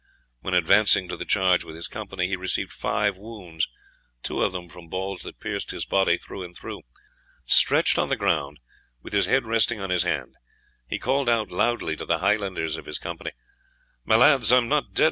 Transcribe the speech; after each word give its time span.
When 0.39 0.55
advancing 0.55 1.07
to 1.09 1.15
the 1.15 1.25
charge 1.25 1.63
with 1.63 1.75
his 1.75 1.87
company, 1.87 2.27
he 2.27 2.35
received 2.35 2.73
five 2.73 3.17
wounds, 3.17 3.67
two 4.23 4.41
of 4.41 4.51
them 4.51 4.67
from 4.67 4.87
balls 4.87 5.21
that 5.21 5.39
pierced 5.39 5.69
his 5.69 5.85
body 5.85 6.17
through 6.17 6.41
and 6.41 6.57
through. 6.57 6.81
Stretched 7.45 7.99
on 7.99 8.09
the 8.09 8.15
ground, 8.15 8.57
with 9.03 9.13
his 9.13 9.27
head 9.27 9.43
resting 9.45 9.79
on 9.79 9.91
his 9.91 10.01
hand, 10.01 10.33
he 10.87 10.97
called 10.97 11.29
out 11.29 11.51
loudly 11.51 11.95
to 11.97 12.05
the 12.05 12.17
Highlanders 12.17 12.77
of 12.77 12.87
his 12.87 12.97
company, 12.97 13.29
"My 14.03 14.15
lads, 14.15 14.51
I 14.51 14.57
am 14.57 14.67
not 14.67 14.91
dead. 14.95 14.99